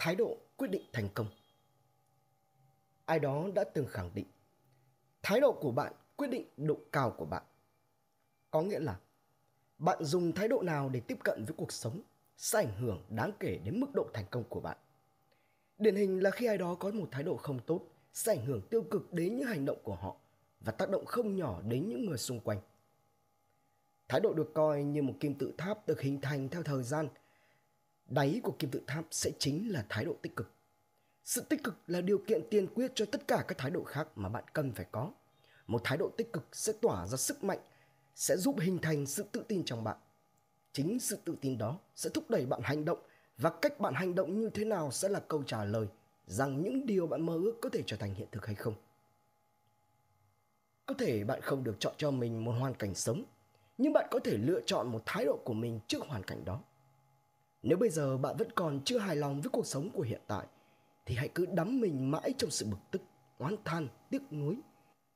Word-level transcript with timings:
thái 0.00 0.14
độ 0.14 0.36
quyết 0.56 0.68
định 0.68 0.82
thành 0.92 1.08
công. 1.14 1.26
Ai 3.04 3.18
đó 3.18 3.46
đã 3.54 3.64
từng 3.64 3.86
khẳng 3.86 4.10
định, 4.14 4.26
thái 5.22 5.40
độ 5.40 5.52
của 5.52 5.72
bạn 5.72 5.92
quyết 6.16 6.28
định 6.30 6.46
độ 6.56 6.78
cao 6.92 7.14
của 7.18 7.24
bạn. 7.24 7.42
Có 8.50 8.62
nghĩa 8.62 8.78
là 8.78 9.00
bạn 9.78 10.04
dùng 10.04 10.32
thái 10.32 10.48
độ 10.48 10.62
nào 10.62 10.88
để 10.88 11.00
tiếp 11.00 11.18
cận 11.24 11.44
với 11.44 11.54
cuộc 11.56 11.72
sống 11.72 12.02
sẽ 12.36 12.58
ảnh 12.58 12.74
hưởng 12.80 13.04
đáng 13.08 13.32
kể 13.40 13.60
đến 13.64 13.80
mức 13.80 13.86
độ 13.94 14.06
thành 14.14 14.24
công 14.30 14.44
của 14.44 14.60
bạn. 14.60 14.76
Điển 15.78 15.96
hình 15.96 16.22
là 16.22 16.30
khi 16.30 16.46
ai 16.46 16.58
đó 16.58 16.74
có 16.74 16.90
một 16.90 17.08
thái 17.10 17.22
độ 17.22 17.36
không 17.36 17.58
tốt, 17.66 17.80
sẽ 18.12 18.32
ảnh 18.32 18.46
hưởng 18.46 18.62
tiêu 18.70 18.82
cực 18.90 19.12
đến 19.12 19.36
những 19.36 19.48
hành 19.48 19.64
động 19.64 19.78
của 19.82 19.94
họ 19.94 20.16
và 20.60 20.72
tác 20.72 20.90
động 20.90 21.04
không 21.04 21.36
nhỏ 21.36 21.62
đến 21.62 21.88
những 21.88 22.06
người 22.06 22.18
xung 22.18 22.40
quanh. 22.40 22.60
Thái 24.08 24.20
độ 24.20 24.32
được 24.32 24.50
coi 24.54 24.82
như 24.82 25.02
một 25.02 25.14
kim 25.20 25.34
tự 25.34 25.52
tháp 25.58 25.86
được 25.86 26.00
hình 26.00 26.20
thành 26.20 26.48
theo 26.48 26.62
thời 26.62 26.82
gian 26.82 27.08
đáy 28.10 28.40
của 28.42 28.52
kim 28.58 28.70
tự 28.70 28.82
tháp 28.86 29.04
sẽ 29.10 29.30
chính 29.38 29.72
là 29.72 29.84
thái 29.88 30.04
độ 30.04 30.16
tích 30.22 30.36
cực. 30.36 30.50
Sự 31.24 31.40
tích 31.48 31.64
cực 31.64 31.74
là 31.86 32.00
điều 32.00 32.18
kiện 32.26 32.42
tiên 32.50 32.66
quyết 32.74 32.92
cho 32.94 33.04
tất 33.12 33.28
cả 33.28 33.44
các 33.48 33.58
thái 33.58 33.70
độ 33.70 33.84
khác 33.84 34.08
mà 34.16 34.28
bạn 34.28 34.44
cần 34.52 34.72
phải 34.72 34.86
có. 34.92 35.12
Một 35.66 35.80
thái 35.84 35.98
độ 35.98 36.10
tích 36.16 36.32
cực 36.32 36.48
sẽ 36.52 36.72
tỏa 36.72 37.06
ra 37.06 37.16
sức 37.16 37.44
mạnh, 37.44 37.58
sẽ 38.14 38.36
giúp 38.36 38.56
hình 38.60 38.78
thành 38.78 39.06
sự 39.06 39.24
tự 39.32 39.44
tin 39.48 39.64
trong 39.64 39.84
bạn. 39.84 39.96
Chính 40.72 41.00
sự 41.00 41.18
tự 41.24 41.36
tin 41.40 41.58
đó 41.58 41.78
sẽ 41.94 42.10
thúc 42.14 42.30
đẩy 42.30 42.46
bạn 42.46 42.60
hành 42.64 42.84
động, 42.84 42.98
và 43.38 43.50
cách 43.50 43.80
bạn 43.80 43.94
hành 43.94 44.14
động 44.14 44.40
như 44.40 44.50
thế 44.50 44.64
nào 44.64 44.90
sẽ 44.90 45.08
là 45.08 45.20
câu 45.28 45.42
trả 45.42 45.64
lời 45.64 45.86
rằng 46.26 46.62
những 46.62 46.86
điều 46.86 47.06
bạn 47.06 47.26
mơ 47.26 47.34
ước 47.34 47.58
có 47.62 47.68
thể 47.68 47.82
trở 47.86 47.96
thành 47.96 48.14
hiện 48.14 48.28
thực 48.32 48.46
hay 48.46 48.54
không. 48.54 48.74
Có 50.86 50.94
thể 50.98 51.24
bạn 51.24 51.40
không 51.40 51.64
được 51.64 51.76
chọn 51.78 51.94
cho 51.96 52.10
mình 52.10 52.44
một 52.44 52.52
hoàn 52.52 52.74
cảnh 52.74 52.94
sống, 52.94 53.24
nhưng 53.78 53.92
bạn 53.92 54.06
có 54.10 54.18
thể 54.24 54.36
lựa 54.36 54.60
chọn 54.66 54.88
một 54.88 55.02
thái 55.06 55.24
độ 55.24 55.40
của 55.44 55.52
mình 55.52 55.80
trước 55.86 56.02
hoàn 56.08 56.22
cảnh 56.22 56.44
đó 56.44 56.62
nếu 57.62 57.78
bây 57.78 57.90
giờ 57.90 58.18
bạn 58.18 58.36
vẫn 58.36 58.52
còn 58.52 58.80
chưa 58.84 58.98
hài 58.98 59.16
lòng 59.16 59.40
với 59.40 59.50
cuộc 59.50 59.66
sống 59.66 59.90
của 59.90 60.02
hiện 60.02 60.20
tại, 60.26 60.46
thì 61.06 61.14
hãy 61.14 61.28
cứ 61.34 61.46
đắm 61.46 61.80
mình 61.80 62.10
mãi 62.10 62.34
trong 62.38 62.50
sự 62.50 62.66
bực 62.66 62.78
tức, 62.90 63.02
oán 63.38 63.56
than, 63.64 63.88
tiếc 64.10 64.32
nuối. 64.32 64.56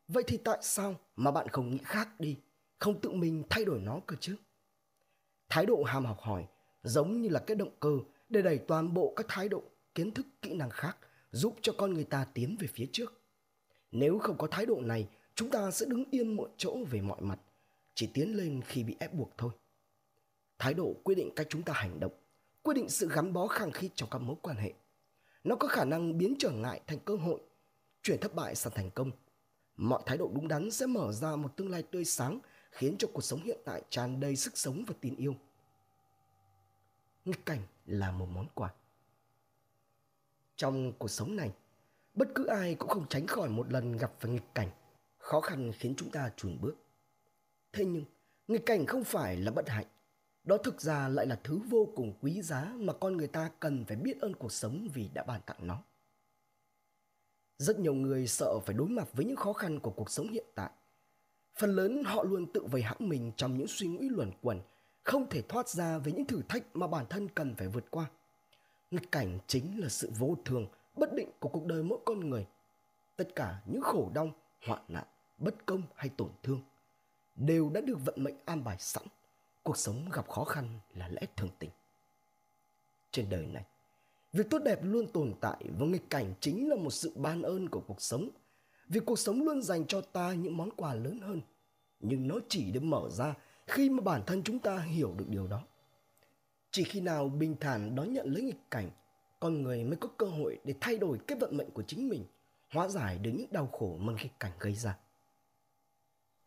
Vậy 0.08 0.24
thì 0.26 0.36
tại 0.36 0.58
sao 0.62 0.94
mà 1.16 1.30
bạn 1.30 1.48
không 1.48 1.70
nghĩ 1.70 1.78
khác 1.84 2.20
đi, 2.20 2.36
không 2.78 3.00
tự 3.00 3.10
mình 3.10 3.42
thay 3.50 3.64
đổi 3.64 3.80
nó 3.80 4.00
cơ 4.06 4.16
chứ? 4.20 4.36
Thái 5.48 5.66
độ 5.66 5.82
ham 5.82 6.04
học 6.04 6.20
hỏi 6.20 6.46
giống 6.82 7.22
như 7.22 7.28
là 7.28 7.40
cái 7.40 7.54
động 7.54 7.76
cơ 7.80 7.98
để 8.28 8.42
đẩy 8.42 8.58
toàn 8.58 8.94
bộ 8.94 9.12
các 9.16 9.26
thái 9.28 9.48
độ, 9.48 9.62
kiến 9.94 10.10
thức, 10.10 10.26
kỹ 10.42 10.54
năng 10.54 10.70
khác 10.70 10.96
giúp 11.30 11.54
cho 11.62 11.72
con 11.78 11.94
người 11.94 12.04
ta 12.04 12.26
tiến 12.34 12.56
về 12.60 12.68
phía 12.74 12.86
trước. 12.92 13.20
Nếu 13.92 14.18
không 14.18 14.38
có 14.38 14.46
thái 14.46 14.66
độ 14.66 14.80
này, 14.80 15.08
chúng 15.34 15.50
ta 15.50 15.70
sẽ 15.70 15.86
đứng 15.86 16.04
yên 16.10 16.36
một 16.36 16.54
chỗ 16.56 16.78
về 16.90 17.00
mọi 17.00 17.20
mặt, 17.20 17.40
chỉ 17.94 18.06
tiến 18.14 18.36
lên 18.36 18.60
khi 18.66 18.84
bị 18.84 18.96
ép 19.00 19.14
buộc 19.14 19.30
thôi. 19.38 19.50
Thái 20.58 20.74
độ 20.74 20.94
quyết 21.04 21.14
định 21.14 21.30
cách 21.36 21.46
chúng 21.50 21.62
ta 21.62 21.72
hành 21.72 22.00
động 22.00 22.12
quyết 22.64 22.74
định 22.74 22.88
sự 22.88 23.08
gắn 23.08 23.32
bó 23.32 23.46
khăng 23.46 23.72
khít 23.72 23.90
trong 23.94 24.10
các 24.10 24.18
mối 24.18 24.36
quan 24.42 24.56
hệ. 24.56 24.72
Nó 25.44 25.56
có 25.56 25.68
khả 25.68 25.84
năng 25.84 26.18
biến 26.18 26.34
trở 26.38 26.50
ngại 26.50 26.80
thành 26.86 26.98
cơ 26.98 27.16
hội, 27.16 27.40
chuyển 28.02 28.20
thất 28.20 28.34
bại 28.34 28.54
sang 28.54 28.72
thành 28.76 28.90
công. 28.90 29.10
Mọi 29.76 30.02
thái 30.06 30.16
độ 30.18 30.30
đúng 30.34 30.48
đắn 30.48 30.70
sẽ 30.70 30.86
mở 30.86 31.12
ra 31.12 31.36
một 31.36 31.56
tương 31.56 31.70
lai 31.70 31.82
tươi 31.82 32.04
sáng, 32.04 32.38
khiến 32.70 32.96
cho 32.98 33.08
cuộc 33.12 33.20
sống 33.20 33.42
hiện 33.42 33.58
tại 33.64 33.82
tràn 33.90 34.20
đầy 34.20 34.36
sức 34.36 34.58
sống 34.58 34.84
và 34.86 34.94
tình 35.00 35.16
yêu. 35.16 35.34
Nghịch 37.24 37.46
cảnh 37.46 37.60
là 37.86 38.10
một 38.10 38.26
món 38.26 38.46
quà. 38.54 38.74
Trong 40.56 40.92
cuộc 40.98 41.08
sống 41.08 41.36
này, 41.36 41.52
bất 42.14 42.28
cứ 42.34 42.46
ai 42.46 42.74
cũng 42.74 42.88
không 42.88 43.08
tránh 43.08 43.26
khỏi 43.26 43.48
một 43.48 43.72
lần 43.72 43.96
gặp 43.96 44.12
phải 44.20 44.30
nghịch 44.30 44.54
cảnh, 44.54 44.70
khó 45.18 45.40
khăn 45.40 45.72
khiến 45.78 45.94
chúng 45.96 46.10
ta 46.10 46.30
chùn 46.36 46.58
bước. 46.60 46.74
Thế 47.72 47.84
nhưng, 47.84 48.04
nghịch 48.48 48.66
cảnh 48.66 48.86
không 48.86 49.04
phải 49.04 49.36
là 49.36 49.50
bất 49.50 49.68
hạnh 49.68 49.86
đó 50.44 50.56
thực 50.56 50.80
ra 50.80 51.08
lại 51.08 51.26
là 51.26 51.40
thứ 51.44 51.58
vô 51.68 51.88
cùng 51.96 52.12
quý 52.22 52.42
giá 52.42 52.72
mà 52.76 52.92
con 52.92 53.16
người 53.16 53.26
ta 53.26 53.50
cần 53.60 53.84
phải 53.84 53.96
biết 53.96 54.20
ơn 54.20 54.34
cuộc 54.34 54.52
sống 54.52 54.88
vì 54.94 55.08
đã 55.14 55.22
ban 55.22 55.40
tặng 55.46 55.66
nó. 55.66 55.82
Rất 57.58 57.78
nhiều 57.78 57.94
người 57.94 58.26
sợ 58.26 58.58
phải 58.58 58.74
đối 58.76 58.88
mặt 58.88 59.08
với 59.12 59.24
những 59.24 59.36
khó 59.36 59.52
khăn 59.52 59.80
của 59.80 59.90
cuộc 59.90 60.10
sống 60.10 60.28
hiện 60.28 60.46
tại. 60.54 60.70
Phần 61.58 61.76
lớn 61.76 62.02
họ 62.04 62.22
luôn 62.22 62.52
tự 62.52 62.64
vây 62.64 62.82
hãm 62.82 62.96
mình 63.00 63.32
trong 63.36 63.58
những 63.58 63.66
suy 63.68 63.86
nghĩ 63.86 64.08
luẩn 64.08 64.30
quẩn, 64.42 64.60
không 65.02 65.28
thể 65.30 65.42
thoát 65.42 65.68
ra 65.68 65.98
với 65.98 66.12
những 66.12 66.26
thử 66.26 66.42
thách 66.48 66.76
mà 66.76 66.86
bản 66.86 67.06
thân 67.10 67.28
cần 67.28 67.54
phải 67.54 67.68
vượt 67.68 67.84
qua. 67.90 68.06
Nghịch 68.90 69.12
cảnh 69.12 69.38
chính 69.46 69.80
là 69.80 69.88
sự 69.88 70.10
vô 70.18 70.36
thường, 70.44 70.66
bất 70.96 71.14
định 71.14 71.30
của 71.38 71.48
cuộc 71.48 71.66
đời 71.66 71.82
mỗi 71.82 71.98
con 72.04 72.30
người. 72.30 72.46
Tất 73.16 73.28
cả 73.34 73.62
những 73.66 73.82
khổ 73.82 74.10
đau, 74.14 74.30
hoạn 74.66 74.82
nạn, 74.88 75.04
bất 75.38 75.66
công 75.66 75.82
hay 75.94 76.08
tổn 76.16 76.30
thương 76.42 76.62
đều 77.36 77.70
đã 77.70 77.80
được 77.80 77.98
vận 78.04 78.24
mệnh 78.24 78.36
an 78.44 78.64
bài 78.64 78.76
sẵn 78.78 79.04
cuộc 79.64 79.76
sống 79.76 80.08
gặp 80.12 80.28
khó 80.28 80.44
khăn 80.44 80.78
là 80.94 81.08
lẽ 81.08 81.22
thường 81.36 81.50
tình. 81.58 81.70
Trên 83.10 83.30
đời 83.30 83.46
này, 83.46 83.64
việc 84.32 84.50
tốt 84.50 84.58
đẹp 84.64 84.78
luôn 84.82 85.06
tồn 85.06 85.34
tại 85.40 85.64
và 85.78 85.86
nghịch 85.86 86.10
cảnh 86.10 86.34
chính 86.40 86.68
là 86.68 86.76
một 86.76 86.90
sự 86.90 87.12
ban 87.16 87.42
ơn 87.42 87.68
của 87.68 87.80
cuộc 87.80 88.02
sống. 88.02 88.28
Vì 88.88 89.00
cuộc 89.00 89.18
sống 89.18 89.42
luôn 89.42 89.62
dành 89.62 89.86
cho 89.86 90.00
ta 90.00 90.32
những 90.32 90.56
món 90.56 90.70
quà 90.70 90.94
lớn 90.94 91.20
hơn, 91.20 91.40
nhưng 92.00 92.28
nó 92.28 92.34
chỉ 92.48 92.70
được 92.70 92.82
mở 92.82 93.10
ra 93.10 93.34
khi 93.66 93.90
mà 93.90 94.00
bản 94.00 94.22
thân 94.26 94.42
chúng 94.42 94.58
ta 94.58 94.78
hiểu 94.78 95.14
được 95.16 95.28
điều 95.28 95.46
đó. 95.46 95.62
Chỉ 96.70 96.84
khi 96.84 97.00
nào 97.00 97.28
bình 97.28 97.56
thản 97.60 97.94
đón 97.94 98.12
nhận 98.12 98.32
lấy 98.32 98.42
nghịch 98.42 98.70
cảnh, 98.70 98.90
con 99.40 99.62
người 99.62 99.84
mới 99.84 99.96
có 99.96 100.08
cơ 100.16 100.26
hội 100.26 100.58
để 100.64 100.74
thay 100.80 100.98
đổi 100.98 101.18
cái 101.26 101.38
vận 101.38 101.56
mệnh 101.56 101.70
của 101.70 101.82
chính 101.82 102.08
mình, 102.08 102.24
hóa 102.70 102.88
giải 102.88 103.18
được 103.18 103.30
những 103.34 103.52
đau 103.52 103.66
khổ 103.66 103.96
mà 104.00 104.12
nghịch 104.12 104.40
cảnh 104.40 104.52
gây 104.58 104.74
ra. 104.74 104.98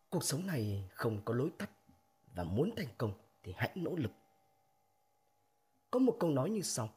Cuộc 0.10 0.24
sống 0.24 0.48
này 0.48 0.84
không 0.90 1.22
có 1.26 1.34
lối 1.34 1.50
tắt 1.58 1.70
và 2.38 2.44
muốn 2.44 2.72
thành 2.76 2.88
công 2.98 3.14
thì 3.44 3.54
hãy 3.56 3.72
nỗ 3.76 3.96
lực. 3.96 4.12
Có 5.92 6.00
một 6.00 6.18
câu 6.20 6.30
nói 6.30 6.50
như 6.50 6.62
sau. 6.62 6.90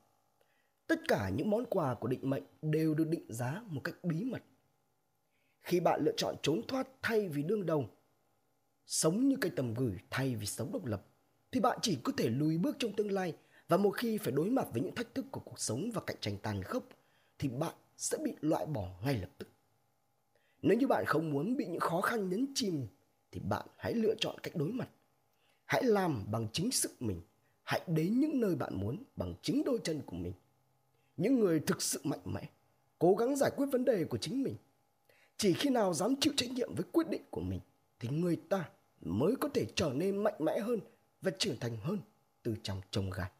Tất 0.86 1.00
cả 1.08 1.28
những 1.28 1.50
món 1.50 1.64
quà 1.70 1.94
của 1.94 2.08
định 2.08 2.30
mệnh 2.30 2.42
đều 2.62 2.94
được 2.94 3.08
định 3.08 3.24
giá 3.28 3.62
một 3.66 3.80
cách 3.84 3.94
bí 4.02 4.24
mật. 4.24 4.42
Khi 5.62 5.80
bạn 5.80 6.00
lựa 6.04 6.12
chọn 6.16 6.36
trốn 6.42 6.60
thoát 6.68 6.88
thay 7.02 7.28
vì 7.28 7.42
đương 7.42 7.66
đầu, 7.66 7.90
sống 8.86 9.28
như 9.28 9.36
cây 9.40 9.52
tầm 9.56 9.74
gửi 9.74 9.98
thay 10.10 10.34
vì 10.34 10.46
sống 10.46 10.72
độc 10.72 10.84
lập, 10.84 11.06
thì 11.52 11.60
bạn 11.60 11.78
chỉ 11.82 11.98
có 12.04 12.12
thể 12.16 12.28
lùi 12.28 12.58
bước 12.58 12.76
trong 12.78 12.92
tương 12.96 13.12
lai 13.12 13.36
và 13.68 13.76
một 13.76 13.90
khi 13.90 14.18
phải 14.18 14.32
đối 14.32 14.50
mặt 14.50 14.66
với 14.72 14.82
những 14.82 14.94
thách 14.94 15.14
thức 15.14 15.26
của 15.30 15.40
cuộc 15.40 15.60
sống 15.60 15.90
và 15.94 16.00
cạnh 16.06 16.16
tranh 16.20 16.36
tàn 16.42 16.62
khốc, 16.62 16.84
thì 17.38 17.48
bạn 17.48 17.74
sẽ 17.96 18.18
bị 18.24 18.32
loại 18.40 18.66
bỏ 18.66 18.88
ngay 19.04 19.16
lập 19.16 19.30
tức. 19.38 19.48
Nếu 20.62 20.78
như 20.78 20.86
bạn 20.86 21.04
không 21.06 21.30
muốn 21.30 21.56
bị 21.56 21.66
những 21.66 21.80
khó 21.80 22.00
khăn 22.00 22.28
nhấn 22.28 22.46
chìm, 22.54 22.86
thì 23.30 23.40
bạn 23.40 23.66
hãy 23.76 23.94
lựa 23.94 24.14
chọn 24.20 24.38
cách 24.42 24.56
đối 24.56 24.72
mặt 24.72 24.88
hãy 25.70 25.82
làm 25.84 26.24
bằng 26.30 26.46
chính 26.52 26.70
sức 26.70 27.02
mình. 27.02 27.20
Hãy 27.62 27.80
đến 27.86 28.20
những 28.20 28.40
nơi 28.40 28.54
bạn 28.54 28.74
muốn 28.74 29.02
bằng 29.16 29.34
chính 29.42 29.64
đôi 29.64 29.78
chân 29.84 30.02
của 30.06 30.16
mình. 30.16 30.32
Những 31.16 31.40
người 31.40 31.60
thực 31.60 31.82
sự 31.82 32.00
mạnh 32.04 32.20
mẽ, 32.24 32.48
cố 32.98 33.14
gắng 33.14 33.36
giải 33.36 33.50
quyết 33.56 33.66
vấn 33.72 33.84
đề 33.84 34.04
của 34.04 34.18
chính 34.18 34.42
mình. 34.42 34.54
Chỉ 35.36 35.52
khi 35.52 35.70
nào 35.70 35.94
dám 35.94 36.14
chịu 36.20 36.32
trách 36.36 36.50
nhiệm 36.50 36.74
với 36.74 36.84
quyết 36.92 37.08
định 37.10 37.22
của 37.30 37.40
mình, 37.40 37.60
thì 37.98 38.08
người 38.08 38.36
ta 38.36 38.70
mới 39.00 39.34
có 39.40 39.48
thể 39.54 39.66
trở 39.74 39.92
nên 39.94 40.16
mạnh 40.16 40.34
mẽ 40.38 40.58
hơn 40.58 40.80
và 41.22 41.30
trưởng 41.38 41.58
thành 41.60 41.76
hơn 41.76 41.98
từ 42.42 42.56
trong 42.62 42.80
trông 42.90 43.10
gai. 43.10 43.30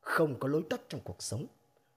Không 0.00 0.38
có 0.38 0.48
lối 0.48 0.62
tắt 0.70 0.80
trong 0.88 1.00
cuộc 1.04 1.22
sống. 1.22 1.46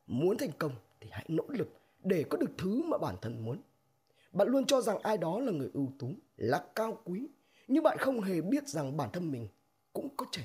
Muốn 0.08 0.38
thành 0.38 0.52
công 0.58 0.72
thì 1.00 1.10
hãy 1.12 1.26
nỗ 1.28 1.44
lực 1.48 1.70
để 2.04 2.26
có 2.30 2.38
được 2.38 2.52
thứ 2.58 2.84
mà 2.84 2.98
bản 2.98 3.16
thân 3.22 3.46
muốn. 3.46 3.58
Bạn 4.32 4.48
luôn 4.48 4.66
cho 4.66 4.82
rằng 4.82 5.00
ai 5.00 5.18
đó 5.18 5.40
là 5.40 5.52
người 5.52 5.70
ưu 5.74 5.92
tú, 6.00 6.14
là 6.38 6.66
cao 6.76 7.02
quý 7.04 7.28
nhưng 7.68 7.84
bạn 7.84 7.98
không 7.98 8.22
hề 8.22 8.42
biết 8.42 8.68
rằng 8.68 8.98
bản 8.98 9.10
thân 9.14 9.32
mình 9.32 9.48
cũng 9.94 10.16
có 10.18 10.26
thể 10.32 10.44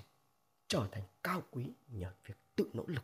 trở 0.69 0.89
thành 0.93 1.03
cao 1.23 1.43
quý 1.51 1.65
nhờ 1.89 2.13
việc 2.27 2.35
tự 2.57 2.71
nỗ 2.73 2.85
lực. 2.87 3.03